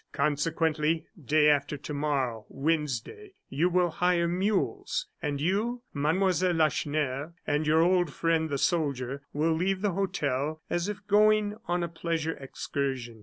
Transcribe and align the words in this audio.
Consequently, 0.13 1.05
day 1.23 1.47
after 1.47 1.77
to 1.77 1.93
morrow, 1.93 2.47
Wednesday, 2.49 3.35
you 3.49 3.69
will 3.69 3.91
hire 3.91 4.27
mules, 4.27 5.05
and 5.21 5.39
you, 5.39 5.83
Mademoiselle 5.93 6.55
Lacheneur 6.55 7.35
and 7.45 7.67
your 7.67 7.83
old 7.83 8.11
friend, 8.11 8.49
the 8.49 8.57
soldier, 8.57 9.21
will 9.31 9.53
leave 9.53 9.81
the 9.81 9.91
hotel 9.91 10.59
as 10.71 10.89
if 10.89 11.05
going 11.05 11.55
on 11.67 11.83
a 11.83 11.87
pleasure 11.87 12.33
excursion. 12.37 13.19